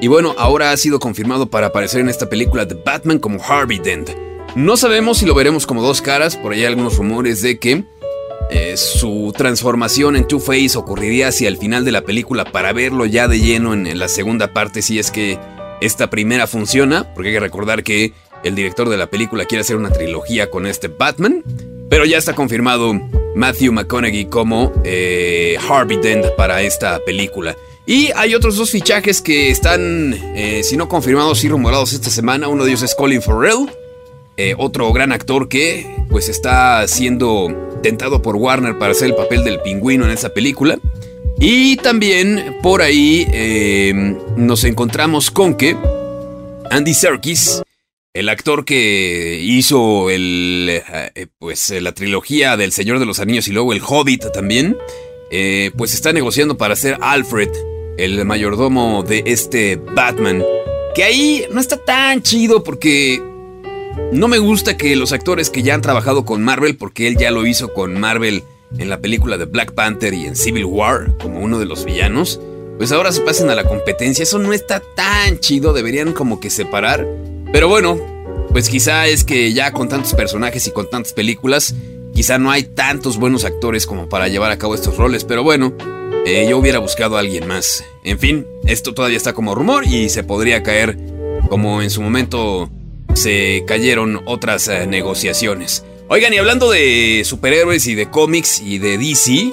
Y 0.00 0.08
bueno, 0.08 0.34
ahora 0.38 0.72
ha 0.72 0.76
sido 0.76 0.98
confirmado 0.98 1.50
para 1.50 1.68
aparecer 1.68 2.00
en 2.00 2.08
esta 2.08 2.28
película 2.28 2.64
de 2.64 2.74
Batman 2.74 3.18
como 3.18 3.42
Harvey 3.42 3.78
Dent. 3.78 4.10
No 4.56 4.76
sabemos 4.76 5.18
si 5.18 5.26
lo 5.26 5.34
veremos 5.34 5.66
como 5.66 5.82
dos 5.82 6.00
caras, 6.00 6.36
por 6.36 6.52
ahí 6.52 6.60
hay 6.60 6.66
algunos 6.66 6.96
rumores 6.96 7.42
de 7.42 7.58
que 7.58 7.84
eh, 8.50 8.76
su 8.76 9.32
transformación 9.36 10.16
en 10.16 10.26
Two-Face 10.26 10.76
ocurriría 10.76 11.28
hacia 11.28 11.46
el 11.46 11.56
final 11.56 11.84
de 11.84 11.92
la 11.92 12.02
película 12.02 12.44
para 12.44 12.72
verlo 12.72 13.06
ya 13.06 13.28
de 13.28 13.38
lleno 13.38 13.74
en, 13.74 13.96
la 13.96 14.08
segunda 14.08 14.52
parte 14.52 14.82
si 14.82 14.98
es 14.98 15.12
que 15.12 15.38
esta 15.80 16.10
primera 16.10 16.48
funciona, 16.48 17.14
porque 17.14 17.28
hay 17.28 17.34
que 17.34 17.40
recordar 17.40 17.84
que 17.84 18.12
el 18.42 18.54
director 18.56 18.88
de 18.88 18.96
la 18.96 19.08
película 19.08 19.44
quiere 19.44 19.60
hacer 19.60 19.76
una 19.76 19.90
trilogía 19.90 20.50
con 20.50 20.66
este 20.66 20.88
Batman. 20.88 21.44
Pero 21.90 22.04
ya 22.04 22.18
está 22.18 22.34
confirmado 22.34 22.94
Matthew 23.34 23.72
McConaughey 23.72 24.26
como 24.26 24.72
eh, 24.84 25.58
Harvey 25.68 25.98
Dent 25.98 26.24
para 26.36 26.62
esta 26.62 27.00
película. 27.04 27.56
Y 27.84 28.10
hay 28.14 28.36
otros 28.36 28.56
dos 28.56 28.70
fichajes 28.70 29.20
que 29.20 29.50
están, 29.50 30.14
eh, 30.36 30.62
si 30.62 30.76
no 30.76 30.88
confirmados, 30.88 31.42
y 31.42 31.48
rumorados 31.48 31.92
esta 31.92 32.08
semana. 32.08 32.46
Uno 32.46 32.64
de 32.64 32.70
ellos 32.70 32.82
es 32.82 32.94
Colin 32.94 33.20
Farrell, 33.20 33.68
eh, 34.36 34.54
otro 34.56 34.92
gran 34.92 35.10
actor 35.10 35.48
que 35.48 35.96
pues 36.08 36.28
está 36.28 36.86
siendo 36.86 37.78
tentado 37.82 38.22
por 38.22 38.36
Warner 38.36 38.78
para 38.78 38.92
hacer 38.92 39.08
el 39.08 39.16
papel 39.16 39.42
del 39.42 39.60
pingüino 39.60 40.04
en 40.04 40.12
esa 40.12 40.28
película. 40.28 40.78
Y 41.40 41.76
también 41.78 42.58
por 42.62 42.82
ahí 42.82 43.26
nos 44.36 44.62
encontramos 44.62 45.30
con 45.30 45.54
que 45.54 45.74
Andy 46.70 46.94
Serkis 46.94 47.62
el 48.12 48.28
actor 48.28 48.64
que 48.64 49.40
hizo 49.42 50.10
el, 50.10 50.82
eh, 51.14 51.26
pues, 51.38 51.70
la 51.80 51.92
trilogía 51.92 52.56
del 52.56 52.72
Señor 52.72 52.98
de 52.98 53.06
los 53.06 53.20
Anillos 53.20 53.46
y 53.46 53.52
luego 53.52 53.72
el 53.72 53.80
Hobbit 53.86 54.32
también, 54.32 54.76
eh, 55.30 55.70
pues 55.76 55.94
está 55.94 56.12
negociando 56.12 56.56
para 56.56 56.74
ser 56.74 56.98
Alfred, 57.00 57.50
el 57.98 58.24
mayordomo 58.24 59.04
de 59.04 59.22
este 59.26 59.76
Batman. 59.76 60.42
Que 60.94 61.04
ahí 61.04 61.46
no 61.52 61.60
está 61.60 61.76
tan 61.76 62.22
chido 62.22 62.64
porque 62.64 63.22
no 64.12 64.26
me 64.26 64.38
gusta 64.38 64.76
que 64.76 64.96
los 64.96 65.12
actores 65.12 65.48
que 65.48 65.62
ya 65.62 65.74
han 65.74 65.82
trabajado 65.82 66.24
con 66.24 66.42
Marvel, 66.42 66.76
porque 66.76 67.06
él 67.06 67.16
ya 67.16 67.30
lo 67.30 67.46
hizo 67.46 67.72
con 67.72 68.00
Marvel 68.00 68.42
en 68.76 68.88
la 68.88 69.00
película 69.00 69.38
de 69.38 69.44
Black 69.44 69.72
Panther 69.72 70.14
y 70.14 70.26
en 70.26 70.34
Civil 70.34 70.64
War, 70.64 71.16
como 71.18 71.38
uno 71.38 71.60
de 71.60 71.66
los 71.66 71.84
villanos, 71.84 72.40
pues 72.76 72.90
ahora 72.90 73.12
se 73.12 73.20
pasen 73.20 73.50
a 73.50 73.54
la 73.54 73.64
competencia. 73.64 74.24
Eso 74.24 74.40
no 74.40 74.52
está 74.52 74.82
tan 74.96 75.38
chido, 75.38 75.72
deberían 75.72 76.12
como 76.12 76.40
que 76.40 76.50
separar 76.50 77.06
pero 77.52 77.68
bueno, 77.68 77.98
pues 78.52 78.68
quizá 78.68 79.06
es 79.06 79.24
que 79.24 79.52
ya 79.52 79.72
con 79.72 79.88
tantos 79.88 80.14
personajes 80.14 80.66
y 80.66 80.72
con 80.72 80.88
tantas 80.90 81.12
películas, 81.12 81.74
quizá 82.14 82.38
no 82.38 82.50
hay 82.50 82.64
tantos 82.64 83.16
buenos 83.16 83.44
actores 83.44 83.86
como 83.86 84.08
para 84.08 84.28
llevar 84.28 84.50
a 84.50 84.58
cabo 84.58 84.74
estos 84.74 84.96
roles, 84.96 85.24
pero 85.24 85.42
bueno, 85.42 85.72
eh, 86.26 86.46
yo 86.48 86.58
hubiera 86.58 86.78
buscado 86.78 87.16
a 87.16 87.20
alguien 87.20 87.46
más. 87.46 87.84
En 88.04 88.18
fin, 88.18 88.46
esto 88.66 88.92
todavía 88.92 89.16
está 89.16 89.32
como 89.32 89.54
rumor 89.54 89.84
y 89.86 90.08
se 90.10 90.22
podría 90.22 90.62
caer 90.62 90.98
como 91.48 91.82
en 91.82 91.90
su 91.90 92.02
momento 92.02 92.70
se 93.14 93.64
cayeron 93.66 94.20
otras 94.26 94.68
eh, 94.68 94.86
negociaciones. 94.86 95.84
Oigan, 96.08 96.34
y 96.34 96.38
hablando 96.38 96.70
de 96.70 97.22
superhéroes 97.24 97.86
y 97.86 97.94
de 97.94 98.10
cómics 98.10 98.60
y 98.60 98.78
de 98.78 98.98
DC, 98.98 99.52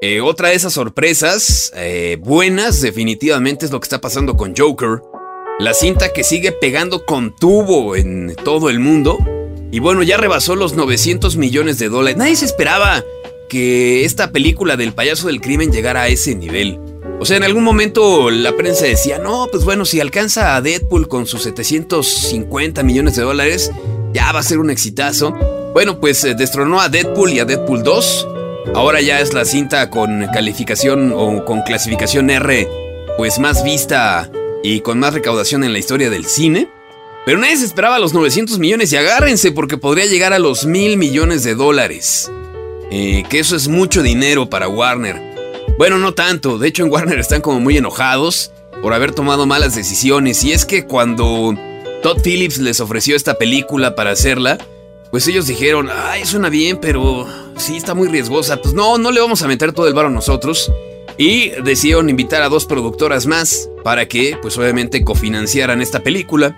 eh, 0.00 0.20
otra 0.20 0.48
de 0.48 0.54
esas 0.54 0.72
sorpresas 0.72 1.72
buenas 2.20 2.80
definitivamente 2.80 3.66
es 3.66 3.72
lo 3.72 3.80
que 3.80 3.86
está 3.86 4.00
pasando 4.00 4.36
con 4.36 4.54
Joker. 4.56 5.00
La 5.60 5.74
cinta 5.74 6.12
que 6.12 6.22
sigue 6.22 6.52
pegando 6.52 7.04
con 7.04 7.34
tubo 7.34 7.96
en 7.96 8.36
todo 8.44 8.70
el 8.70 8.78
mundo. 8.78 9.18
Y 9.72 9.80
bueno, 9.80 10.04
ya 10.04 10.16
rebasó 10.16 10.54
los 10.54 10.74
900 10.74 11.36
millones 11.36 11.80
de 11.80 11.88
dólares. 11.88 12.16
Nadie 12.16 12.36
se 12.36 12.44
esperaba 12.44 13.02
que 13.48 14.04
esta 14.04 14.30
película 14.30 14.76
del 14.76 14.92
payaso 14.92 15.26
del 15.26 15.40
crimen 15.40 15.72
llegara 15.72 16.02
a 16.02 16.08
ese 16.08 16.36
nivel. 16.36 16.78
O 17.18 17.24
sea, 17.24 17.38
en 17.38 17.42
algún 17.42 17.64
momento 17.64 18.30
la 18.30 18.56
prensa 18.56 18.84
decía, 18.84 19.18
no, 19.18 19.48
pues 19.50 19.64
bueno, 19.64 19.84
si 19.84 19.98
alcanza 19.98 20.54
a 20.54 20.62
Deadpool 20.62 21.08
con 21.08 21.26
sus 21.26 21.42
750 21.42 22.84
millones 22.84 23.16
de 23.16 23.22
dólares, 23.22 23.72
ya 24.12 24.30
va 24.30 24.38
a 24.38 24.44
ser 24.44 24.60
un 24.60 24.70
exitazo. 24.70 25.32
Bueno, 25.72 25.98
pues 25.98 26.22
eh, 26.22 26.36
destronó 26.36 26.80
a 26.80 26.88
Deadpool 26.88 27.32
y 27.32 27.40
a 27.40 27.44
Deadpool 27.44 27.82
2. 27.82 28.28
Ahora 28.76 29.00
ya 29.00 29.18
es 29.18 29.34
la 29.34 29.44
cinta 29.44 29.90
con 29.90 30.24
calificación 30.32 31.12
o 31.12 31.44
con 31.44 31.62
clasificación 31.62 32.30
R, 32.30 32.68
pues 33.16 33.40
más 33.40 33.64
vista 33.64 34.30
y 34.62 34.80
con 34.80 34.98
más 34.98 35.14
recaudación 35.14 35.64
en 35.64 35.72
la 35.72 35.78
historia 35.78 36.10
del 36.10 36.26
cine. 36.26 36.68
Pero 37.24 37.38
nadie 37.38 37.56
se 37.56 37.66
esperaba 37.66 37.98
los 37.98 38.14
900 38.14 38.58
millones 38.58 38.92
y 38.92 38.96
agárrense 38.96 39.52
porque 39.52 39.76
podría 39.76 40.06
llegar 40.06 40.32
a 40.32 40.38
los 40.38 40.64
mil 40.64 40.96
millones 40.96 41.44
de 41.44 41.54
dólares. 41.54 42.30
Eh, 42.90 43.24
que 43.28 43.38
eso 43.38 43.54
es 43.54 43.68
mucho 43.68 44.02
dinero 44.02 44.48
para 44.48 44.68
Warner. 44.68 45.20
Bueno, 45.76 45.98
no 45.98 46.14
tanto, 46.14 46.58
de 46.58 46.68
hecho 46.68 46.84
en 46.84 46.90
Warner 46.90 47.18
están 47.18 47.42
como 47.42 47.60
muy 47.60 47.76
enojados 47.76 48.50
por 48.82 48.94
haber 48.94 49.12
tomado 49.12 49.46
malas 49.46 49.74
decisiones. 49.74 50.42
Y 50.44 50.52
es 50.52 50.64
que 50.64 50.86
cuando 50.86 51.54
Todd 52.02 52.20
Phillips 52.22 52.58
les 52.58 52.80
ofreció 52.80 53.14
esta 53.14 53.34
película 53.34 53.94
para 53.94 54.12
hacerla, 54.12 54.58
pues 55.10 55.26
ellos 55.28 55.46
dijeron, 55.46 55.88
ay, 55.92 56.24
suena 56.24 56.48
bien, 56.48 56.78
pero 56.80 57.26
sí 57.56 57.76
está 57.76 57.94
muy 57.94 58.08
riesgosa. 58.08 58.60
Pues 58.60 58.74
no, 58.74 58.98
no 58.98 59.10
le 59.10 59.20
vamos 59.20 59.42
a 59.42 59.48
meter 59.48 59.72
todo 59.72 59.86
el 59.86 59.94
varo 59.94 60.10
nosotros. 60.10 60.72
Y 61.16 61.50
decidieron 61.62 62.08
invitar 62.08 62.42
a 62.42 62.48
dos 62.48 62.64
productoras 62.64 63.26
más 63.26 63.68
para 63.88 64.06
que, 64.06 64.36
pues 64.42 64.58
obviamente, 64.58 65.02
cofinanciaran 65.02 65.80
esta 65.80 66.02
película. 66.02 66.54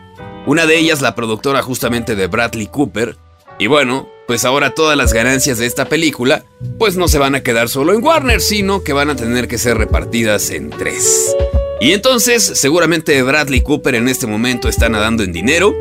Una 0.47 0.67
de 0.67 0.79
ellas, 0.79 1.01
la 1.01 1.15
productora 1.15 1.63
justamente 1.63 2.17
de 2.17 2.27
Bradley 2.27 2.67
Cooper. 2.67 3.17
Y 3.57 3.69
bueno, 3.69 4.09
pues 4.27 4.45
ahora 4.45 4.75
todas 4.75 4.97
las 4.97 5.13
ganancias 5.13 5.59
de 5.59 5.67
esta 5.67 5.85
película, 5.85 6.45
pues 6.77 6.97
no 6.97 7.07
se 7.07 7.21
van 7.21 7.37
a 7.37 7.45
quedar 7.45 7.69
solo 7.69 7.95
en 7.95 8.03
Warner, 8.03 8.41
sino 8.41 8.83
que 8.83 8.93
van 8.93 9.11
a 9.11 9.15
tener 9.15 9.47
que 9.47 9.59
ser 9.59 9.79
repartidas 9.79 10.51
en 10.51 10.71
tres. 10.71 11.37
Y 11.81 11.93
entonces, 11.93 12.43
seguramente 12.43 13.23
Bradley 13.23 13.61
Cooper 13.61 13.95
en 13.95 14.09
este 14.09 14.27
momento 14.27 14.69
está 14.69 14.89
nadando 14.89 15.23
en 15.23 15.31
dinero 15.31 15.73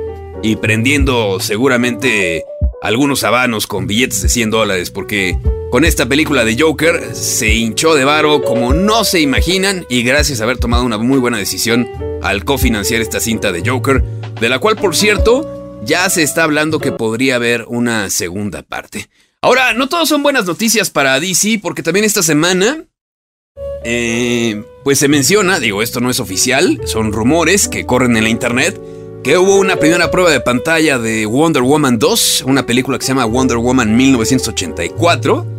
y 0.44 0.58
prendiendo 0.58 1.40
seguramente 1.40 2.46
algunos 2.84 3.24
habanos 3.24 3.66
con 3.66 3.88
billetes 3.88 4.22
de 4.22 4.30
100 4.30 4.52
dólares, 4.52 4.92
porque 4.92 5.36
con 5.70 5.86
esta 5.86 6.08
película 6.08 6.46
de 6.46 6.60
Joker 6.60 7.16
se 7.16 7.54
hinchó 7.54 7.94
de 7.94 8.04
varo 8.04 8.42
como 8.42 8.74
no 8.74 9.04
se 9.04 9.20
imaginan 9.20 9.86
y 9.90 10.02
gracias 10.02 10.42
a 10.42 10.46
haber 10.46 10.58
tomado 10.58 10.84
una 10.84 10.98
muy 10.98 11.20
buena 11.20 11.38
decisión 11.38 11.88
al 12.24 12.44
cofinanciar 12.44 13.02
esta 13.02 13.20
cinta 13.20 13.52
de 13.52 13.68
Joker, 13.68 14.04
de 14.42 14.50
la 14.50 14.60
cual 14.60 14.78
por 14.78 14.96
cierto 14.96 15.80
ya 15.84 16.10
se 16.10 16.24
está 16.24 16.44
hablando 16.44 16.80
que 16.80 16.92
podría 16.92 17.36
haber 17.36 17.66
una 17.68 18.10
segunda 18.10 18.64
parte. 18.64 19.10
Ahora, 19.42 19.74
no 19.74 19.88
todos 19.88 20.10
son 20.10 20.24
buenas 20.24 20.46
noticias 20.46 20.90
para 20.90 21.20
DC 21.20 21.60
porque 21.62 21.84
también 21.84 22.04
esta 22.04 22.24
semana 22.24 22.86
eh, 23.84 24.64
pues 24.84 24.98
se 24.98 25.08
menciona, 25.08 25.60
digo 25.60 25.84
esto 25.84 26.00
no 26.00 26.10
es 26.10 26.20
oficial, 26.20 26.82
son 26.86 27.14
rumores 27.14 27.68
que 27.68 27.86
corren 27.86 28.18
en 28.18 28.24
la 28.24 28.30
internet, 28.30 28.82
que 29.24 29.38
hubo 29.38 29.56
una 29.56 29.76
primera 29.76 30.10
prueba 30.10 30.32
de 30.32 30.42
pantalla 30.42 30.98
de 30.98 31.28
Wonder 31.28 31.62
Woman 31.62 32.00
2, 32.00 32.46
una 32.48 32.66
película 32.66 32.98
que 32.98 33.06
se 33.06 33.10
llama 33.10 33.26
Wonder 33.26 33.58
Woman 33.58 33.96
1984 33.96 35.59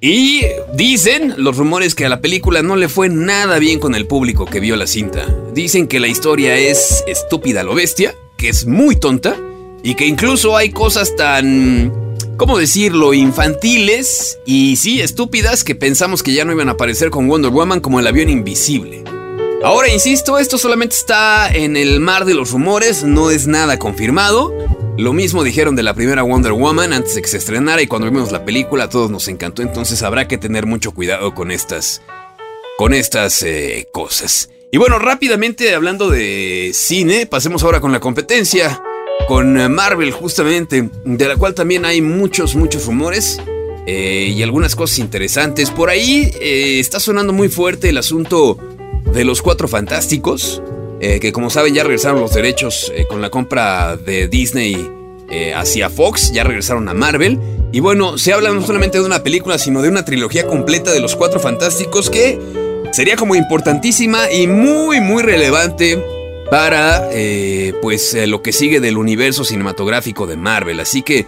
y 0.00 0.42
dicen 0.74 1.34
los 1.38 1.56
rumores 1.56 1.94
que 1.94 2.06
a 2.06 2.08
la 2.08 2.20
película 2.20 2.62
no 2.62 2.76
le 2.76 2.88
fue 2.88 3.08
nada 3.08 3.58
bien 3.58 3.80
con 3.80 3.94
el 3.94 4.06
público 4.06 4.46
que 4.46 4.60
vio 4.60 4.76
la 4.76 4.86
cinta. 4.86 5.26
Dicen 5.52 5.88
que 5.88 5.98
la 5.98 6.06
historia 6.06 6.56
es 6.56 7.02
estúpida 7.06 7.64
lo 7.64 7.74
bestia, 7.74 8.14
que 8.36 8.48
es 8.48 8.66
muy 8.66 8.94
tonta 8.96 9.36
y 9.82 9.94
que 9.94 10.06
incluso 10.06 10.56
hay 10.56 10.70
cosas 10.70 11.16
tan, 11.16 12.16
¿cómo 12.36 12.58
decirlo?, 12.58 13.12
infantiles 13.12 14.38
y 14.46 14.76
sí, 14.76 15.00
estúpidas 15.00 15.64
que 15.64 15.74
pensamos 15.74 16.22
que 16.22 16.32
ya 16.32 16.44
no 16.44 16.52
iban 16.52 16.68
a 16.68 16.72
aparecer 16.72 17.10
con 17.10 17.26
Wonder 17.26 17.50
Woman 17.50 17.80
como 17.80 17.98
el 17.98 18.06
avión 18.06 18.28
invisible. 18.28 19.02
Ahora, 19.64 19.92
insisto, 19.92 20.38
esto 20.38 20.56
solamente 20.56 20.94
está 20.94 21.48
en 21.52 21.76
el 21.76 21.98
mar 21.98 22.24
de 22.24 22.34
los 22.34 22.52
rumores, 22.52 23.02
no 23.02 23.32
es 23.32 23.48
nada 23.48 23.80
confirmado. 23.80 24.54
Lo 24.98 25.12
mismo 25.12 25.44
dijeron 25.44 25.76
de 25.76 25.84
la 25.84 25.94
primera 25.94 26.22
Wonder 26.22 26.50
Woman 26.50 26.92
antes 26.92 27.14
de 27.14 27.22
que 27.22 27.28
se 27.28 27.36
estrenara 27.36 27.80
y 27.80 27.86
cuando 27.86 28.10
vimos 28.10 28.32
la 28.32 28.44
película 28.44 28.84
a 28.84 28.88
todos 28.88 29.12
nos 29.12 29.28
encantó, 29.28 29.62
entonces 29.62 30.02
habrá 30.02 30.26
que 30.26 30.38
tener 30.38 30.66
mucho 30.66 30.90
cuidado 30.90 31.36
con 31.36 31.52
estas 31.52 32.02
con 32.76 32.92
estas 32.92 33.44
eh, 33.44 33.86
cosas. 33.92 34.50
Y 34.72 34.76
bueno, 34.76 34.98
rápidamente 34.98 35.72
hablando 35.72 36.10
de 36.10 36.72
cine, 36.74 37.26
pasemos 37.26 37.62
ahora 37.62 37.80
con 37.80 37.92
la 37.92 38.00
competencia 38.00 38.82
con 39.28 39.72
Marvel 39.72 40.10
justamente, 40.10 40.90
de 41.04 41.28
la 41.28 41.36
cual 41.36 41.54
también 41.54 41.84
hay 41.84 42.02
muchos 42.02 42.56
muchos 42.56 42.84
rumores 42.86 43.40
eh, 43.86 44.34
y 44.36 44.42
algunas 44.42 44.74
cosas 44.74 44.98
interesantes. 44.98 45.70
Por 45.70 45.90
ahí 45.90 46.28
eh, 46.40 46.80
está 46.80 46.98
sonando 46.98 47.32
muy 47.32 47.48
fuerte 47.48 47.90
el 47.90 47.98
asunto 47.98 48.58
de 49.12 49.24
los 49.24 49.42
Cuatro 49.42 49.68
Fantásticos. 49.68 50.60
Eh, 51.00 51.20
que 51.20 51.32
como 51.32 51.48
saben 51.48 51.74
ya 51.74 51.84
regresaron 51.84 52.20
los 52.20 52.34
derechos 52.34 52.92
eh, 52.94 53.06
con 53.08 53.20
la 53.20 53.30
compra 53.30 53.96
de 53.96 54.26
Disney 54.26 54.90
eh, 55.30 55.54
hacia 55.54 55.90
Fox, 55.90 56.32
ya 56.32 56.42
regresaron 56.44 56.88
a 56.88 56.94
Marvel. 56.94 57.38
Y 57.70 57.80
bueno, 57.80 58.18
se 58.18 58.32
habla 58.32 58.50
no 58.50 58.62
solamente 58.62 58.98
de 58.98 59.04
una 59.04 59.22
película, 59.22 59.58
sino 59.58 59.82
de 59.82 59.88
una 59.88 60.04
trilogía 60.04 60.46
completa 60.46 60.90
de 60.90 61.00
los 61.00 61.14
Cuatro 61.14 61.38
Fantásticos 61.38 62.10
que 62.10 62.38
sería 62.92 63.16
como 63.16 63.34
importantísima 63.34 64.30
y 64.32 64.46
muy, 64.46 65.00
muy 65.00 65.22
relevante 65.22 66.02
para 66.50 67.10
pues 67.82 68.16
lo 68.26 68.40
que 68.40 68.52
sigue 68.52 68.80
del 68.80 68.96
universo 68.96 69.44
cinematográfico 69.44 70.26
de 70.26 70.36
Marvel. 70.38 70.80
Así 70.80 71.02
que 71.02 71.26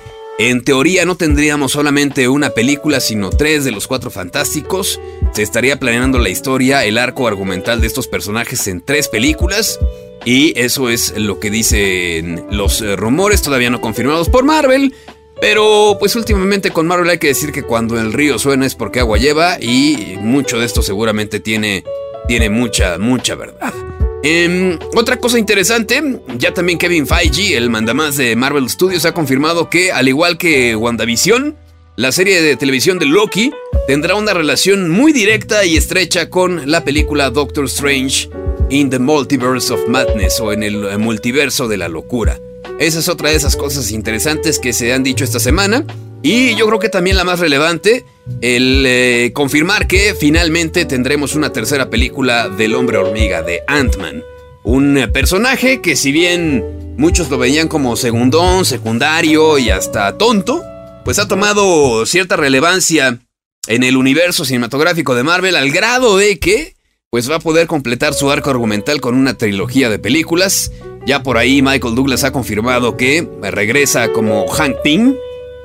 en 0.49 0.65
teoría 0.65 1.05
no 1.05 1.17
tendríamos 1.17 1.73
solamente 1.73 2.27
una 2.31 2.49
película, 2.49 3.01
sino 3.01 3.29
tres 3.29 3.63
de 3.63 3.73
los 3.73 3.87
cuatro 3.87 4.11
fantásticos. 4.11 4.99
Se 5.35 5.43
estaría 5.43 5.79
planeando 5.79 6.19
la 6.19 6.31
historia, 6.31 6.83
el 6.87 6.97
arco 6.97 7.29
argumental 7.29 7.83
de 7.83 7.87
estos 7.87 8.09
personajes 8.09 8.67
en 8.67 8.81
tres 8.81 9.09
películas. 9.09 9.79
Y 10.25 10.59
eso 10.59 10.89
es 10.89 11.13
lo 11.15 11.41
que 11.41 11.51
dicen 11.51 12.47
los 12.51 12.81
eh, 12.81 12.97
rumores, 12.97 13.43
todavía 13.43 13.69
no 13.69 13.83
confirmados 13.83 14.31
por 14.31 14.45
Marvel. 14.45 14.95
Pero 15.43 15.99
pues 16.01 16.17
últimamente 16.17 16.71
con 16.71 16.87
Marvel 16.87 17.11
hay 17.11 17.19
que 17.19 17.27
decir 17.27 17.53
que 17.53 17.63
cuando 17.63 18.01
el 18.01 18.15
río 18.15 18.39
suena 18.39 18.65
es 18.65 18.75
porque 18.75 19.01
agua 19.01 19.19
lleva 19.19 19.59
y 19.61 20.17
mucho 20.21 20.59
de 20.59 20.65
esto 20.65 20.81
seguramente 20.81 21.41
tiene, 21.41 21.85
tiene 22.29 22.49
mucha, 22.49 22.97
mucha 22.97 23.35
verdad. 23.35 23.75
Em, 24.23 24.79
otra 24.95 25.17
cosa 25.17 25.39
interesante, 25.39 26.03
ya 26.37 26.53
también 26.53 26.79
Kevin 26.79 27.07
Feige, 27.07 27.57
el 27.57 27.71
mandamás 27.71 28.17
de 28.17 28.37
Marvel 28.37 28.69
Studios, 28.69 29.07
ha 29.07 29.15
confirmado 29.15 29.71
que, 29.71 29.93
al 29.93 30.09
igual 30.09 30.37
que 30.37 30.77
WandaVision, 30.77 31.57
la 31.97 32.13
serie 32.13 32.43
de 32.43 32.57
televisión 32.57 32.99
de 32.99 33.07
Loki 33.07 33.53
tendrá 33.87 34.15
una 34.15 34.35
relación 34.35 34.91
muy 34.91 35.13
directa 35.13 35.65
y 35.65 35.77
estrecha 35.77 36.29
con 36.29 36.71
la 36.71 36.85
película 36.85 37.31
Doctor 37.31 37.65
Strange 37.65 38.29
in 38.69 38.91
the 38.91 38.99
Multiverse 38.99 39.73
of 39.73 39.89
Madness 39.89 40.39
o 40.41 40.53
en 40.53 40.63
el 40.63 40.99
multiverso 40.99 41.67
de 41.67 41.79
la 41.79 41.89
locura. 41.89 42.39
Esa 42.79 42.99
es 42.99 43.09
otra 43.09 43.31
de 43.31 43.37
esas 43.37 43.57
cosas 43.57 43.91
interesantes 43.91 44.59
que 44.59 44.73
se 44.73 44.93
han 44.93 45.03
dicho 45.03 45.25
esta 45.25 45.41
semana. 45.41 45.85
Y 46.23 46.55
yo 46.55 46.67
creo 46.67 46.79
que 46.79 46.91
también 46.91 47.17
la 47.17 47.25
más 47.25 47.41
relevante, 47.41 48.05
el 48.43 48.85
eh, 48.87 49.31
confirmar 49.35 49.87
que 49.87 50.15
finalmente 50.15 50.85
tendremos 50.85 51.35
una 51.35 51.53
tercera 51.53 51.89
película 51.89 52.49
del 52.49 52.75
hombre 52.75 52.99
hormiga, 52.99 53.43
de 53.43 53.63
Ant-Man. 53.67 54.23
Un 54.63 55.09
personaje 55.15 55.81
que 55.81 55.97
si 55.97 56.13
bien 56.13 56.95
muchos 56.99 57.31
lo 57.31 57.39
veían 57.39 57.69
como 57.69 57.97
segundón, 57.97 58.67
secundario 58.67 59.59
y 59.59 59.71
hasta 59.71 60.19
tonto, 60.19 60.63
pues 61.07 61.19
ha 61.19 61.27
tomado 61.27 62.05
cierta 62.05 62.37
relevancia 62.37 63.19
en 63.67 63.83
el 63.83 63.97
universo 63.97 64.45
cinematográfico 64.45 65.15
de 65.15 65.23
Marvel 65.23 65.57
al 65.57 65.71
grado 65.71 66.19
de 66.19 66.39
que 66.39 66.75
pues 67.09 67.31
va 67.31 67.37
a 67.37 67.41
poder 67.41 67.67
completar 67.67 68.13
su 68.15 68.31
arco 68.31 68.51
argumental 68.51 69.01
con 69.01 69.15
una 69.15 69.35
trilogía 69.35 69.89
de 69.89 69.99
películas. 69.99 70.71
Ya 71.07 71.23
por 71.23 71.39
ahí 71.39 71.63
Michael 71.63 71.95
Douglas 71.95 72.25
ha 72.25 72.33
confirmado 72.33 72.99
que 72.99 73.27
regresa 73.43 74.13
como 74.13 74.47
Hank 74.47 74.77
Pym 74.85 75.17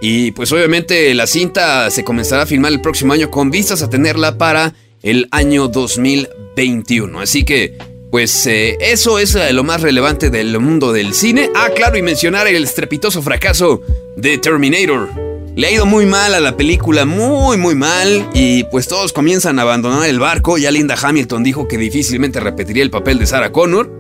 y 0.08 0.30
pues 0.34 0.52
obviamente 0.52 1.12
la 1.16 1.26
cinta 1.26 1.90
se 1.90 2.04
comenzará 2.04 2.44
a 2.44 2.46
filmar 2.46 2.72
el 2.72 2.80
próximo 2.80 3.14
año 3.14 3.32
con 3.32 3.50
vistas 3.50 3.82
a 3.82 3.90
tenerla 3.90 4.38
para 4.38 4.76
el 5.02 5.28
año 5.32 5.68
2021. 5.68 7.22
Así 7.22 7.44
que 7.44 7.76
pues 8.12 8.46
eh, 8.46 8.78
eso 8.82 9.18
es 9.18 9.34
eh, 9.34 9.52
lo 9.52 9.64
más 9.64 9.82
relevante 9.82 10.30
del 10.30 10.60
mundo 10.60 10.94
del 10.94 11.16
cine. 11.16 11.50
Ah, 11.56 11.70
claro, 11.76 11.98
y 11.98 12.04
mencionar 12.04 12.46
el 12.46 12.64
estrepitoso 12.64 13.24
fracaso 13.24 13.82
de 14.16 14.38
Terminator. 14.38 15.10
Le 15.56 15.66
ha 15.66 15.72
ido 15.72 15.88
muy 15.88 16.06
mal 16.06 16.36
a 16.36 16.40
la 16.40 16.56
película, 16.56 17.06
muy 17.06 17.58
muy 17.58 17.74
mal, 17.74 18.30
y 18.36 18.64
pues 18.66 18.88
todos 18.88 19.12
comienzan 19.12 19.58
a 19.58 19.64
abandonar 19.64 20.08
el 20.08 20.20
barco. 20.20 20.60
Ya 20.60 20.70
Linda 20.70 20.96
Hamilton 21.02 21.44
dijo 21.44 21.68
que 21.68 21.80
difícilmente 21.80 22.40
repetiría 22.40 22.84
el 22.84 22.92
papel 22.92 23.18
de 23.18 23.26
Sarah 23.26 23.52
Connor. 23.52 23.92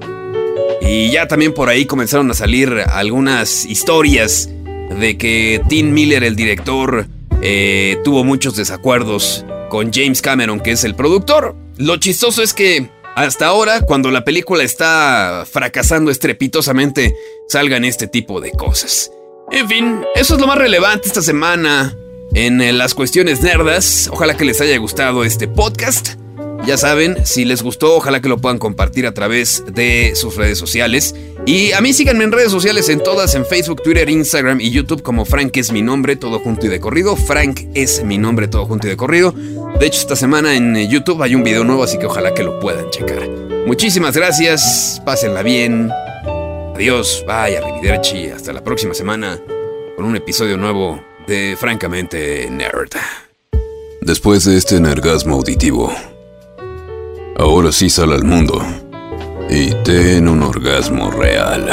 Y 0.81 1.09
ya 1.09 1.27
también 1.27 1.55
por 1.55 1.67
ahí 1.67 1.87
comenzaron 1.87 2.29
a 2.29 2.35
salir 2.35 2.69
algunas 2.89 3.65
historias 3.65 4.51
de 4.89 5.17
que 5.17 5.61
Tim 5.67 5.91
Miller, 5.91 6.23
el 6.23 6.35
director, 6.35 7.07
eh, 7.41 7.97
tuvo 8.03 8.23
muchos 8.23 8.55
desacuerdos 8.55 9.45
con 9.69 9.91
James 9.91 10.21
Cameron, 10.21 10.59
que 10.59 10.71
es 10.71 10.83
el 10.83 10.95
productor. 10.95 11.55
Lo 11.77 11.97
chistoso 11.97 12.41
es 12.41 12.53
que 12.53 12.89
hasta 13.15 13.47
ahora, 13.47 13.81
cuando 13.81 14.11
la 14.11 14.25
película 14.25 14.63
está 14.63 15.45
fracasando 15.49 16.11
estrepitosamente, 16.11 17.15
salgan 17.47 17.85
este 17.85 18.07
tipo 18.07 18.41
de 18.41 18.51
cosas. 18.51 19.11
En 19.51 19.67
fin, 19.69 20.01
eso 20.15 20.35
es 20.35 20.41
lo 20.41 20.47
más 20.47 20.57
relevante 20.57 21.07
esta 21.07 21.21
semana 21.21 21.95
en 22.33 22.61
eh, 22.61 22.73
las 22.73 22.93
cuestiones 22.93 23.41
nerdas. 23.41 24.09
Ojalá 24.11 24.35
que 24.35 24.45
les 24.45 24.59
haya 24.59 24.77
gustado 24.77 25.23
este 25.23 25.47
podcast. 25.47 26.15
Ya 26.65 26.77
saben, 26.77 27.23
si 27.27 27.45
les 27.45 27.61
gustó, 27.61 27.95
ojalá 27.95 28.21
que 28.21 28.27
lo 28.29 28.39
puedan 28.39 28.57
compartir 28.57 29.05
a 29.05 29.13
través 29.13 29.63
de 29.71 30.13
sus 30.15 30.35
redes 30.35 30.57
sociales. 30.57 31.13
Y 31.45 31.73
a 31.73 31.81
mí 31.81 31.93
síganme 31.93 32.23
en 32.23 32.31
redes 32.31 32.49
sociales 32.49 32.89
en 32.89 33.03
todas, 33.03 33.35
en 33.35 33.45
Facebook, 33.45 33.83
Twitter, 33.83 34.09
Instagram 34.09 34.59
y 34.59 34.71
YouTube 34.71 35.03
como 35.03 35.25
Frank 35.25 35.55
es 35.57 35.71
mi 35.71 35.83
nombre, 35.83 36.15
todo 36.15 36.39
junto 36.39 36.65
y 36.65 36.69
de 36.69 36.79
corrido. 36.79 37.15
Frank 37.15 37.61
es 37.75 38.03
mi 38.03 38.17
nombre, 38.17 38.47
todo 38.47 38.65
junto 38.65 38.87
y 38.87 38.89
de 38.89 38.97
corrido. 38.97 39.31
De 39.79 39.85
hecho, 39.85 39.99
esta 39.99 40.15
semana 40.15 40.55
en 40.55 40.75
eh, 40.75 40.87
YouTube 40.87 41.21
hay 41.21 41.35
un 41.35 41.43
video 41.43 41.63
nuevo, 41.63 41.83
así 41.83 41.99
que 41.99 42.07
ojalá 42.07 42.33
que 42.33 42.41
lo 42.41 42.59
puedan 42.59 42.89
checar. 42.89 43.29
Muchísimas 43.67 44.15
gracias, 44.17 45.01
pásenla 45.05 45.43
bien. 45.43 45.91
Adiós, 46.73 47.23
bye, 47.27 47.57
arrivederci, 47.57 48.29
hasta 48.29 48.53
la 48.53 48.63
próxima 48.63 48.95
semana 48.95 49.39
con 49.95 50.05
un 50.05 50.15
episodio 50.15 50.57
nuevo 50.57 50.99
de 51.27 51.55
Francamente 51.59 52.49
Nerd. 52.49 52.89
Después 54.01 54.45
de 54.45 54.57
este 54.57 54.79
nergasmo 54.79 55.35
auditivo, 55.35 55.91
ahora 57.37 57.71
sí 57.71 57.89
sal 57.89 58.13
al 58.13 58.23
mundo 58.23 58.61
y 59.49 59.71
ten 59.83 60.27
un 60.27 60.41
orgasmo 60.43 61.11
real. 61.11 61.67